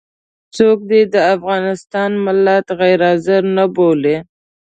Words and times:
څوک 0.55 0.77
دې 0.89 1.01
د 1.13 1.15
افغانستان 1.35 2.11
ملت 2.25 2.65
غير 2.79 2.99
حاضر 3.07 3.41
نه 3.55 3.65
بولي. 3.75 4.17